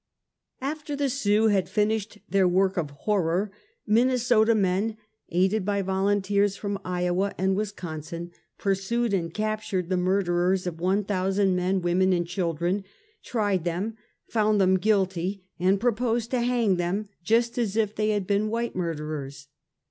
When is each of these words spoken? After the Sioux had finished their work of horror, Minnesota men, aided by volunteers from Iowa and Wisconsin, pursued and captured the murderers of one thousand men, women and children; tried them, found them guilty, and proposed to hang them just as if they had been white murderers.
After 0.61 0.95
the 0.95 1.09
Sioux 1.11 1.49
had 1.49 1.69
finished 1.69 2.17
their 2.27 2.47
work 2.47 2.75
of 2.75 2.89
horror, 2.89 3.51
Minnesota 3.85 4.55
men, 4.55 4.97
aided 5.29 5.63
by 5.63 5.83
volunteers 5.83 6.55
from 6.55 6.79
Iowa 6.83 7.35
and 7.37 7.55
Wisconsin, 7.55 8.31
pursued 8.57 9.13
and 9.13 9.31
captured 9.31 9.89
the 9.89 9.97
murderers 9.97 10.65
of 10.65 10.79
one 10.81 11.03
thousand 11.03 11.55
men, 11.55 11.83
women 11.83 12.13
and 12.13 12.25
children; 12.25 12.83
tried 13.23 13.63
them, 13.63 13.95
found 14.27 14.59
them 14.59 14.77
guilty, 14.79 15.43
and 15.59 15.79
proposed 15.79 16.31
to 16.31 16.41
hang 16.41 16.77
them 16.77 17.07
just 17.21 17.59
as 17.59 17.75
if 17.77 17.93
they 17.93 18.09
had 18.09 18.25
been 18.25 18.49
white 18.49 18.75
murderers. 18.75 19.49